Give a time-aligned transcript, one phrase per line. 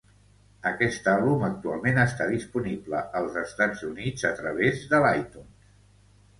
[0.69, 5.73] Aquest àlbum actualment està disponible als Estats Units a través de l'iTunes.